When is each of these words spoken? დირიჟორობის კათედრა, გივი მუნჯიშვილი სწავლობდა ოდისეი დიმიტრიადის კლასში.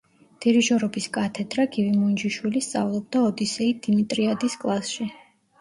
დირიჟორობის 0.43 1.07
კათედრა, 1.17 1.65
გივი 1.75 1.91
მუნჯიშვილი 1.99 2.63
სწავლობდა 2.69 3.21
ოდისეი 3.29 3.79
დიმიტრიადის 3.85 4.57
კლასში. 4.65 5.09